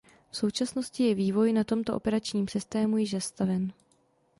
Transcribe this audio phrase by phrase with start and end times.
[0.29, 3.71] V současnosti je vývoj na tomto operačním systému již zastaven.